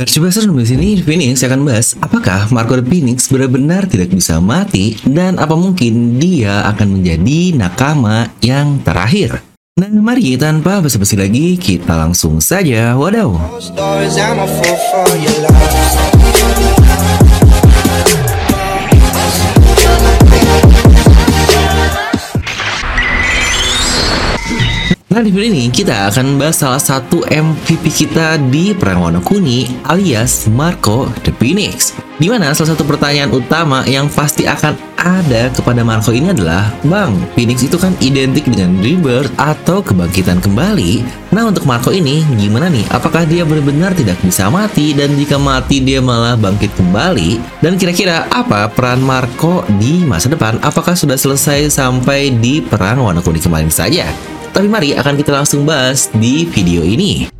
[0.00, 5.36] Besar di sini Phoenix akan bahas apakah Marco the Phoenix benar-benar tidak bisa mati dan
[5.36, 9.44] apa mungkin dia akan menjadi nakama yang terakhir.
[9.76, 13.36] Nah mari tanpa basa-basi lagi kita langsung saja wadaw.
[25.10, 29.66] Nah di video ini kita akan bahas salah satu MVP kita di Perang Warna Kuni
[29.90, 31.98] alias Marco the Phoenix.
[32.22, 37.18] Di mana salah satu pertanyaan utama yang pasti akan ada kepada Marco ini adalah Bang,
[37.34, 41.02] Phoenix itu kan identik dengan rebirth atau kebangkitan kembali
[41.34, 42.86] Nah untuk Marco ini gimana nih?
[42.94, 47.58] Apakah dia benar-benar tidak bisa mati dan jika mati dia malah bangkit kembali?
[47.58, 50.62] Dan kira-kira apa peran Marco di masa depan?
[50.62, 54.06] Apakah sudah selesai sampai di Perang Warna Kuning kemarin saja?
[54.50, 57.30] Tapi mari akan kita langsung bahas di video ini.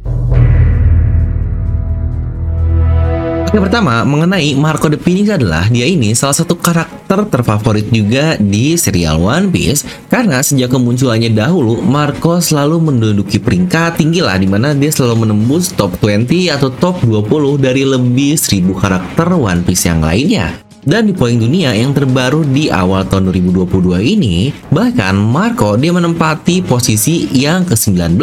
[3.51, 8.79] Yang pertama, mengenai Marco the Phoenix adalah dia ini salah satu karakter terfavorit juga di
[8.79, 14.71] serial One Piece karena sejak kemunculannya dahulu, Marco selalu menduduki peringkat tinggi lah di mana
[14.71, 19.99] dia selalu menembus top 20 atau top 20 dari lebih 1000 karakter One Piece yang
[19.99, 20.70] lainnya.
[20.80, 26.64] Dan di poin dunia yang terbaru di awal tahun 2022 ini, bahkan Marco dia menempati
[26.64, 28.16] posisi yang ke-19,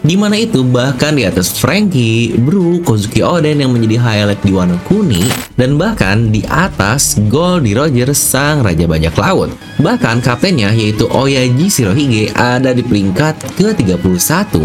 [0.00, 4.80] di mana itu bahkan di atas Frankie, Bru, Kozuki Oden yang menjadi highlight di Wano
[4.88, 5.20] Kuni,
[5.60, 9.52] dan bahkan di atas Goldie Roger sang Raja Bajak Laut.
[9.76, 14.56] Bahkan kaptennya yaitu Oyaji Shirohige ada di peringkat ke-31,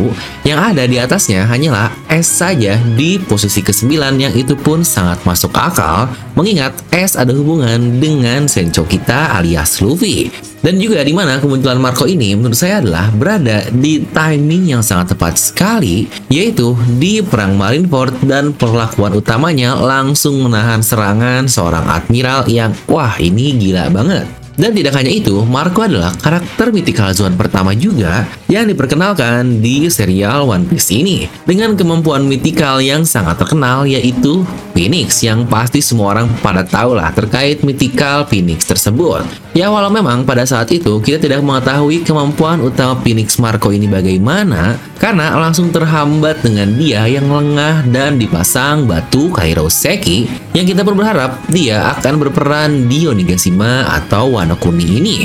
[0.48, 5.52] yang ada di atasnya hanyalah S saja di posisi ke-9 yang itu pun sangat masuk
[5.60, 6.08] akal,
[6.40, 10.30] mengingat S ada hubungan dengan Sencho kita alias Luffy.
[10.64, 15.12] Dan juga di mana kemunculan Marco ini menurut saya adalah berada di timing yang sangat
[15.12, 22.72] tepat sekali, yaitu di Perang Marineford dan perlakuan utamanya langsung menahan serangan seorang admiral yang
[22.88, 24.43] wah ini gila banget.
[24.54, 30.46] Dan tidak hanya itu, Marco adalah karakter mythical zone pertama juga yang diperkenalkan di serial
[30.46, 31.26] One Piece ini.
[31.42, 34.46] Dengan kemampuan mythical yang sangat terkenal yaitu
[34.78, 39.26] Phoenix yang pasti semua orang pada tahu lah terkait mythical Phoenix tersebut.
[39.54, 44.82] Ya walau memang pada saat itu kita tidak mengetahui kemampuan utama Phoenix Marco ini bagaimana
[44.98, 50.26] karena langsung terhambat dengan dia yang lengah dan dipasang batu Kairoseki
[50.58, 55.18] yang kita berharap dia akan berperan di Onigashima atau Wano Kuni ini.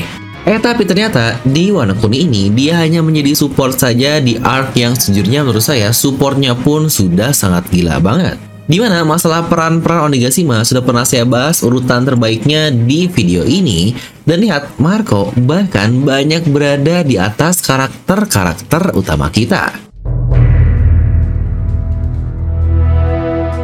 [0.47, 4.95] Eh tapi ternyata di Wano Kuni ini dia hanya menjadi support saja di arc yang
[4.95, 8.39] sejujurnya menurut saya supportnya pun sudah sangat gila banget.
[8.69, 13.97] Di mana masalah peran-peran Onigashima sudah pernah saya bahas urutan terbaiknya di video ini
[14.29, 19.88] Dan lihat, Marco bahkan banyak berada di atas karakter-karakter utama kita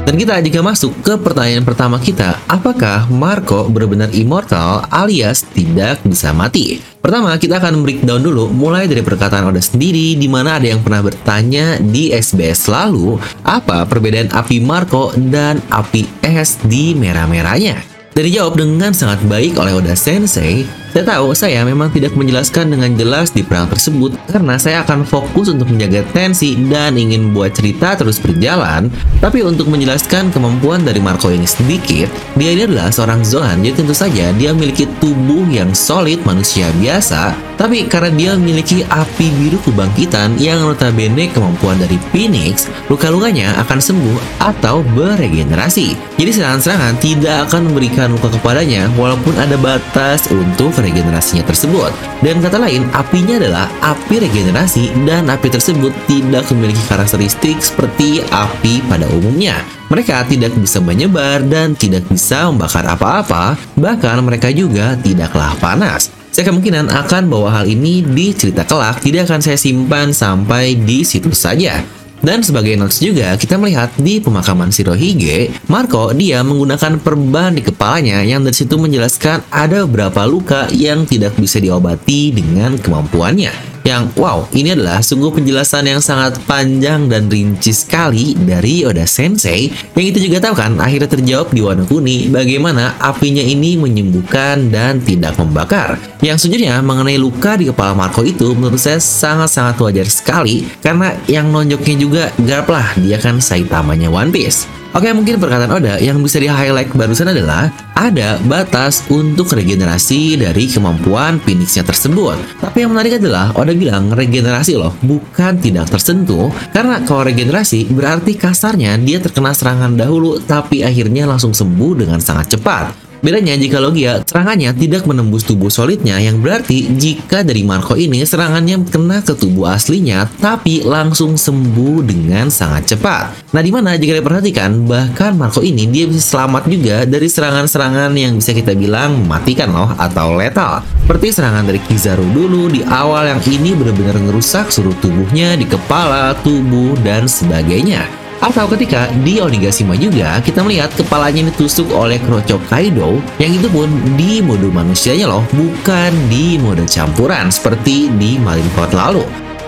[0.04, 6.28] Dan kita jika masuk ke pertanyaan pertama kita, apakah Marco benar-benar immortal alias tidak bisa
[6.36, 6.76] mati?
[7.00, 11.00] Pertama, kita akan breakdown dulu mulai dari perkataan Oda sendiri di mana ada yang pernah
[11.00, 13.16] bertanya di SBS lalu,
[13.48, 17.80] apa perbedaan api Marco dan api es di merah-merahnya?
[18.12, 22.94] Dan dijawab dengan sangat baik oleh Oda Sensei, saya tahu saya memang tidak menjelaskan dengan
[22.94, 27.98] jelas di perang tersebut karena saya akan fokus untuk menjaga tensi dan ingin buat cerita
[27.98, 28.86] terus berjalan.
[29.18, 32.06] Tapi untuk menjelaskan kemampuan dari Marco ini sedikit,
[32.38, 37.34] dia ini adalah seorang Zohan, jadi tentu saja dia memiliki tubuh yang solid manusia biasa,
[37.58, 44.18] tapi karena dia memiliki api biru kebangkitan yang notabene kemampuan dari Phoenix, luka-lukanya akan sembuh
[44.46, 45.98] atau beregenerasi.
[46.22, 51.88] Jadi serangan-serangan tidak akan memberikan luka kepadanya walaupun ada batas untuk regenerasinya tersebut.
[52.20, 58.84] Dan kata lain, apinya adalah api regenerasi dan api tersebut tidak memiliki karakteristik seperti api
[58.84, 59.64] pada umumnya.
[59.88, 66.12] Mereka tidak bisa menyebar dan tidak bisa membakar apa-apa, bahkan mereka juga tidaklah panas.
[66.34, 71.06] Saya kemungkinan akan bawa hal ini di cerita kelak, tidak akan saya simpan sampai di
[71.06, 71.78] situ saja.
[72.24, 78.24] Dan sebagai notes juga, kita melihat di pemakaman Shirohige, Marco dia menggunakan perban di kepalanya
[78.24, 84.48] yang dari situ menjelaskan ada beberapa luka yang tidak bisa diobati dengan kemampuannya yang wow,
[84.56, 90.24] ini adalah sungguh penjelasan yang sangat panjang dan rinci sekali dari Oda Sensei yang itu
[90.24, 96.00] juga tahu kan akhirnya terjawab di Wano Kuni bagaimana apinya ini menyembuhkan dan tidak membakar.
[96.24, 101.52] Yang sejujurnya mengenai luka di kepala Marco itu menurut saya sangat-sangat wajar sekali karena yang
[101.52, 104.64] nonjoknya juga garap lah dia kan Saitamanya One Piece.
[104.94, 111.38] Oke, mungkin perkataan Oda yang bisa di-highlight barusan adalah ada batas untuk regenerasi dari kemampuan
[111.42, 112.36] Phoenixnya tersebut.
[112.58, 116.50] Tapi yang menarik adalah Oda bilang regenerasi loh, bukan tidak tersentuh.
[116.74, 122.58] Karena kalau regenerasi berarti kasarnya dia terkena serangan dahulu tapi akhirnya langsung sembuh dengan sangat
[122.58, 123.03] cepat.
[123.24, 128.84] Bedanya jika Logia serangannya tidak menembus tubuh solidnya yang berarti jika dari Marco ini serangannya
[128.84, 133.48] kena ke tubuh aslinya tapi langsung sembuh dengan sangat cepat.
[133.56, 138.36] Nah di mana jika diperhatikan bahkan Marco ini dia bisa selamat juga dari serangan-serangan yang
[138.36, 140.84] bisa kita bilang mematikan loh atau letal.
[141.08, 146.36] Seperti serangan dari Kizaru dulu di awal yang ini benar-benar ngerusak seluruh tubuhnya di kepala,
[146.44, 148.23] tubuh, dan sebagainya.
[148.44, 153.88] Atau ketika di Onigashima juga kita melihat kepalanya ditusuk oleh Kroco Kaido yang itu pun
[154.20, 159.24] di mode manusianya loh, bukan di mode campuran seperti di Marineford lalu.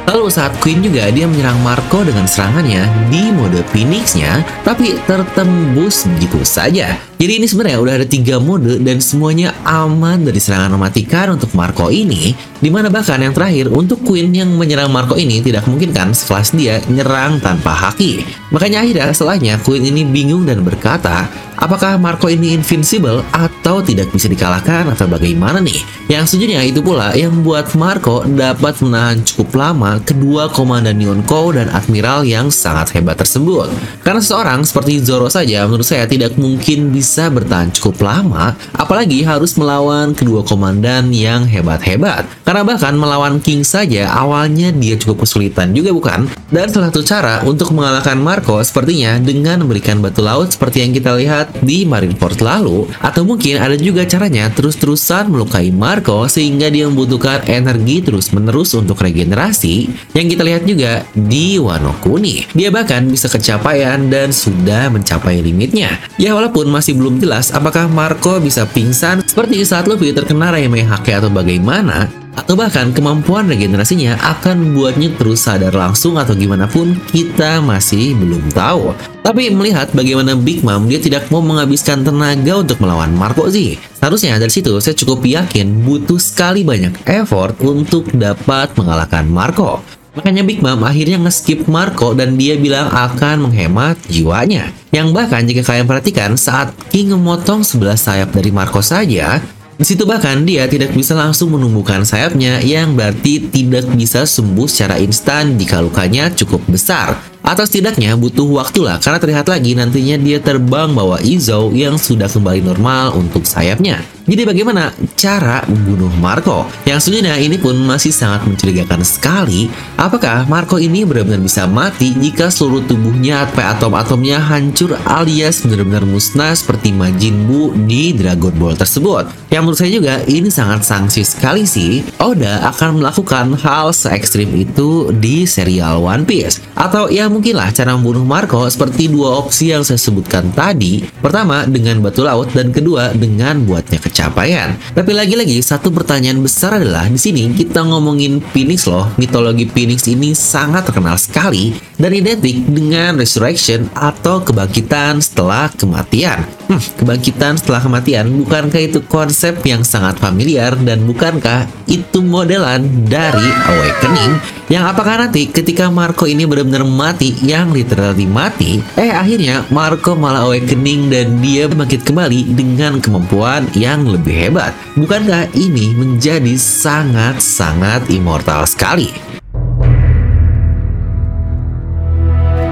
[0.06, 6.46] Lalu saat Queen juga dia menyerang Marco dengan serangannya di mode Phoenix-nya, tapi tertembus begitu
[6.46, 6.94] saja.
[7.18, 11.90] Jadi ini sebenarnya udah ada tiga mode dan semuanya aman dari serangan mematikan untuk Marco
[11.90, 16.14] ini, di mana bahkan yang terakhir untuk Queen yang menyerang Marco ini tidak mungkin kan
[16.14, 18.22] sekelas dia nyerang tanpa haki.
[18.54, 21.26] Makanya akhirnya setelahnya Queen ini bingung dan berkata,
[21.58, 25.80] apakah Marco ini invincible atau tidak bisa dikalahkan atau bagaimana nih?
[26.06, 31.66] Yang sejujurnya itu pula yang membuat Marco dapat menahan cukup lama kedua komandan Yonko dan
[31.72, 33.72] Admiral yang sangat hebat tersebut.
[34.06, 39.58] Karena seseorang seperti Zoro saja menurut saya tidak mungkin bisa bertahan cukup lama, apalagi harus
[39.58, 42.28] melawan kedua komandan yang hebat-hebat.
[42.46, 46.30] Karena bahkan melawan King saja awalnya dia cukup kesulitan juga bukan?
[46.46, 51.18] Dan salah satu cara untuk mengalahkan Marco sepertinya dengan memberikan batu laut seperti yang kita
[51.18, 57.46] lihat di Marineford lalu, atau mungkin ada juga caranya terus-terusan melukai Marco sehingga dia membutuhkan
[57.48, 62.48] energi terus-menerus untuk regenerasi yang kita lihat juga di Wano Kuni.
[62.52, 65.96] Dia bahkan bisa kecapaian dan sudah mencapai limitnya.
[66.16, 71.12] Ya walaupun masih belum jelas apakah Marco bisa pingsan seperti saat Luffy terkena Raime Hake
[71.14, 77.64] atau bagaimana, atau bahkan kemampuan regenerasinya akan membuatnya terus sadar langsung atau gimana pun kita
[77.64, 78.92] masih belum tahu.
[79.24, 83.80] Tapi melihat bagaimana Big Mom dia tidak mau menghabiskan tenaga untuk melawan Marco sih.
[83.98, 89.82] Seharusnya dari situ saya cukup yakin butuh sekali banyak effort untuk dapat mengalahkan Marco.
[90.16, 94.72] Makanya Big Mom akhirnya nge-skip Marco dan dia bilang akan menghemat jiwanya.
[94.88, 99.44] Yang bahkan jika kalian perhatikan saat King memotong sebelah sayap dari Marco saja,
[99.76, 104.96] di situ bahkan dia tidak bisa langsung menumbuhkan sayapnya yang berarti tidak bisa sembuh secara
[104.96, 107.20] instan jika lukanya cukup besar.
[107.44, 112.26] Atau setidaknya butuh waktu lah karena terlihat lagi nantinya dia terbang bawa Izo yang sudah
[112.26, 114.15] kembali normal untuk sayapnya.
[114.26, 116.66] Jadi bagaimana cara membunuh Marco?
[116.82, 119.70] Yang sejujurnya ini pun masih sangat mencurigakan sekali.
[119.94, 126.50] Apakah Marco ini benar-benar bisa mati jika seluruh tubuhnya atau atom-atomnya hancur alias benar-benar musnah
[126.58, 129.30] seperti Majin Buu di Dragon Ball tersebut?
[129.46, 132.02] Yang menurut saya juga ini sangat sanksi sekali sih.
[132.18, 136.58] Oda akan melakukan hal se ekstrim itu di serial One Piece.
[136.74, 141.06] Atau ya mungkinlah cara membunuh Marco seperti dua opsi yang saya sebutkan tadi.
[141.22, 144.72] Pertama dengan batu laut dan kedua dengan buatnya kecil pencapaian.
[144.96, 149.12] Tapi lagi-lagi satu pertanyaan besar adalah di sini kita ngomongin Phoenix loh.
[149.20, 156.48] Mitologi Phoenix ini sangat terkenal sekali dan identik dengan resurrection atau kebangkitan setelah kematian.
[156.72, 163.52] Hmm, kebangkitan setelah kematian bukankah itu konsep yang sangat familiar dan bukankah itu modelan dari
[163.68, 170.18] awakening yang apakah nanti ketika Marco ini benar-benar mati, yang literally mati, eh akhirnya Marco
[170.18, 174.74] malah awakening dan dia bangkit kembali dengan kemampuan yang lebih hebat.
[174.98, 179.35] Bukankah ini menjadi sangat-sangat immortal sekali?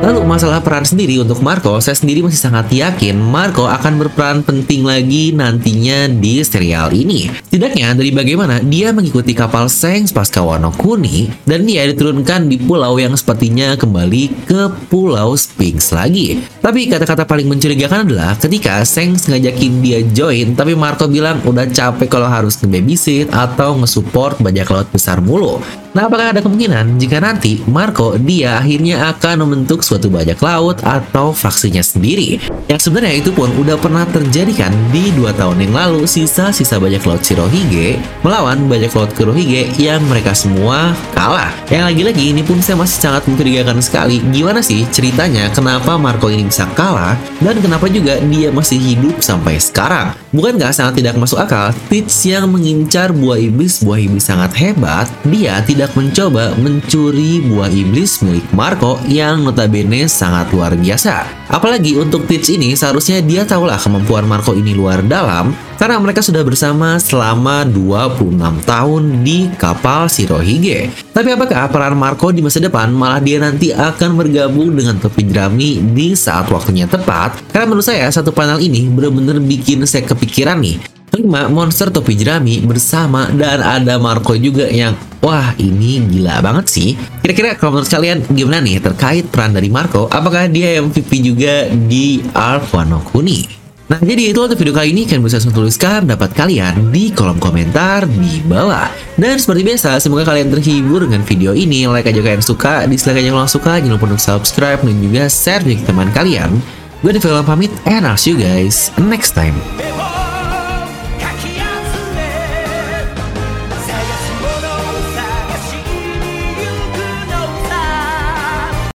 [0.04, 4.84] Lalu masalah peran sendiri untuk Marco, saya sendiri masih sangat yakin Marco akan berperan penting
[4.84, 7.32] lagi nantinya di serial ini.
[7.48, 13.00] Tidaknya dari bagaimana dia mengikuti kapal Sengs pasca Wano Kuni dan dia diturunkan di pulau
[13.00, 16.36] yang sepertinya kembali ke Pulau Sphinx lagi.
[16.60, 22.12] Tapi kata-kata paling mencurigakan adalah ketika Sengs ngajakin dia join tapi Marco bilang udah capek
[22.12, 25.64] kalau harus nge-babysit atau nge-support bajak laut besar mulu.
[25.94, 31.30] Nah, apakah ada kemungkinan jika nanti Marco dia akhirnya akan membentuk suatu bajak laut atau
[31.30, 32.42] fraksinya sendiri?
[32.66, 37.06] Yang sebenarnya itu pun udah pernah terjadi kan di dua tahun yang lalu sisa-sisa bajak
[37.06, 41.54] laut Shirohige melawan bajak laut Kurohige yang mereka semua kalah.
[41.70, 46.50] Yang lagi-lagi ini pun saya masih sangat mencurigakan sekali gimana sih ceritanya kenapa Marco ini
[46.50, 50.10] bisa kalah dan kenapa juga dia masih hidup sampai sekarang.
[50.34, 55.06] Bukan nggak sangat tidak masuk akal, Teach yang mengincar buah iblis, buah iblis sangat hebat,
[55.22, 61.28] dia tidak hendak mencoba mencuri buah iblis milik Marco yang notabene sangat luar biasa.
[61.52, 66.40] Apalagi untuk Teach ini seharusnya dia tahulah kemampuan Marco ini luar dalam karena mereka sudah
[66.40, 70.88] bersama selama 26 tahun di kapal Shirohige.
[71.12, 75.84] Tapi apakah peran Marco di masa depan malah dia nanti akan bergabung dengan topi jerami
[75.92, 77.44] di saat waktunya tepat?
[77.52, 81.54] Karena menurut saya satu panel ini benar-benar bikin saya kepikiran nih 5.
[81.54, 87.00] Monster topi jerami bersama dan ada Marco juga yang Wah ini gila banget sih.
[87.24, 90.04] Kira-kira kalau menurut kalian gimana nih terkait peran dari Marco?
[90.12, 93.40] Apakah dia MVP juga di Arc Wano Kuni?
[93.88, 95.08] Nah jadi itu untuk video kali ini.
[95.08, 98.92] Kalian bisa langsung tuliskan pendapat kalian di kolom komentar di bawah.
[99.16, 101.88] Dan seperti biasa semoga kalian terhibur dengan video ini.
[101.88, 103.80] Like aja kalian suka, dislike aja kalau suka.
[103.80, 106.52] Jangan lupa untuk subscribe dan juga share ke teman kalian.
[107.00, 109.56] Gue film pamit and I'll see you guys next time